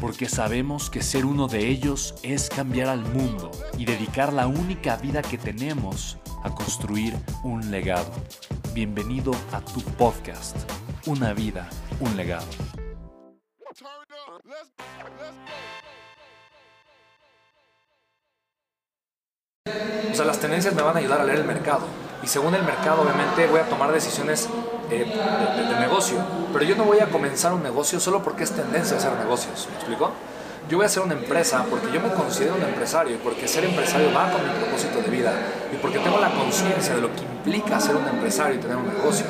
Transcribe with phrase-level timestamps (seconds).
[0.00, 4.96] porque sabemos que ser uno de ellos es cambiar al mundo y dedicar la única
[4.96, 8.10] vida que tenemos a construir un legado.
[8.74, 10.56] Bienvenido a tu podcast,
[11.06, 11.68] Una vida,
[12.00, 12.46] un legado.
[20.10, 21.86] O sea, las tendencias me van a ayudar a leer el mercado.
[22.22, 24.48] Y según el mercado, obviamente, voy a tomar decisiones
[24.90, 26.18] eh, de, negocio.
[26.52, 29.68] Pero yo no voy a comenzar un negocio solo porque es tendencia a hacer negocios.
[29.70, 30.10] ¿Me explico?
[30.68, 33.64] Yo voy a hacer una empresa porque yo me considero un empresario y porque ser
[33.64, 35.32] empresario va con mi propósito de vida
[35.72, 38.88] y porque tengo la conciencia de lo que implica ser un empresario y tener un
[38.88, 39.26] negocio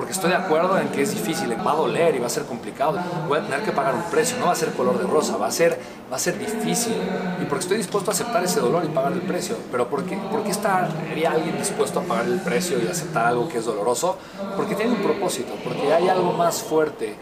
[0.00, 2.44] porque estoy de acuerdo en que es difícil, va a doler y va a ser
[2.44, 2.98] complicado,
[3.28, 5.46] voy a tener que pagar un precio, no va a ser color de rosa, va
[5.46, 5.78] a ser,
[6.10, 6.94] va a ser difícil.
[7.38, 9.58] Y porque estoy dispuesto a aceptar ese dolor y pagar el precio.
[9.70, 13.46] Pero ¿por qué, ¿por qué estaría alguien dispuesto a pagar el precio y aceptar algo
[13.46, 14.16] que es doloroso?
[14.56, 17.16] Porque tiene un propósito, porque hay algo más fuerte, eh,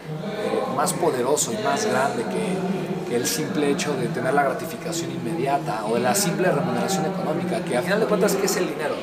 [0.77, 5.95] más poderoso y más grande que, el simple hecho de tener la gratificación inmediata o
[5.95, 8.93] de la simple remuneración económica, que a final de cuentas, ¿qué es el dinero?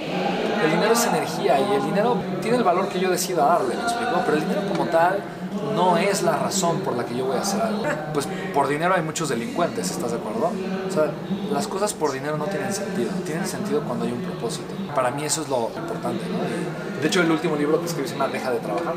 [0.67, 3.83] El dinero es energía y el dinero tiene el valor que yo decida darle, ¿me
[3.83, 4.21] explico?
[4.25, 5.21] Pero el dinero como tal
[5.77, 7.85] no es la razón por la que yo voy a hacer algo.
[8.13, 10.51] Pues por dinero hay muchos delincuentes, ¿estás de acuerdo?
[10.89, 11.13] O sea,
[11.53, 13.11] las cosas por dinero no tienen sentido.
[13.25, 14.75] Tienen sentido cuando hay un propósito.
[14.93, 17.01] Para mí eso es lo importante, ¿no?
[17.01, 18.95] de hecho, el último libro que escribí se llama Deja de trabajar.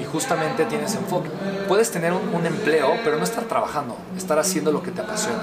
[0.00, 1.28] Y justamente tienes enfoque.
[1.66, 5.42] Puedes tener un, un empleo, pero no estar trabajando, estar haciendo lo que te apasiona.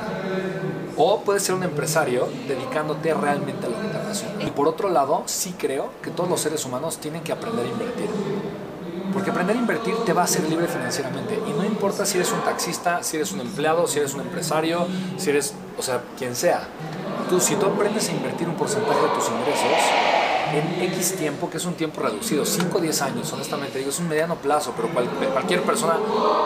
[0.97, 4.45] O puedes ser un empresario dedicándote realmente a lo que.
[4.45, 7.69] Y por otro lado, sí creo que todos los seres humanos tienen que aprender a
[7.69, 8.09] invertir.
[9.11, 11.39] Porque aprender a invertir te va a hacer libre financieramente.
[11.47, 14.88] Y no importa si eres un taxista, si eres un empleado, si eres un empresario,
[15.17, 16.67] si eres, o sea, quien sea.
[17.29, 20.16] Tú, si tú aprendes a invertir un porcentaje de tus ingresos,
[20.53, 24.00] en X tiempo, que es un tiempo reducido, 5 o 10 años, honestamente, digo, es
[24.00, 25.97] un mediano plazo, pero cualquier persona,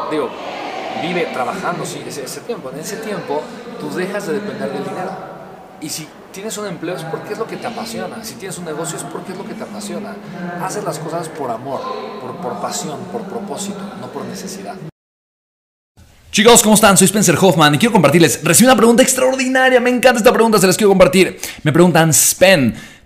[0.09, 0.29] digo,
[1.01, 2.71] vive trabajando sí, ese, ese tiempo.
[2.71, 3.41] En ese tiempo
[3.79, 5.11] tú dejas de depender del dinero.
[5.81, 8.23] Y si tienes un empleo es porque es lo que te apasiona.
[8.23, 10.15] Si tienes un negocio es porque es lo que te apasiona.
[10.63, 11.81] Haces las cosas por amor,
[12.21, 14.75] por, por pasión, por propósito, no por necesidad.
[16.31, 16.95] Chicos, ¿cómo están?
[16.95, 18.43] Soy Spencer Hoffman y quiero compartirles.
[18.43, 19.79] Recibí una pregunta extraordinaria.
[19.79, 21.39] Me encanta esta pregunta, se las quiero compartir.
[21.63, 22.75] Me preguntan, Spen.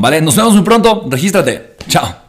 [0.00, 0.20] ¿vale?
[0.20, 1.06] Nos vemos muy pronto.
[1.08, 1.76] Regístrate.
[1.88, 2.21] Chao.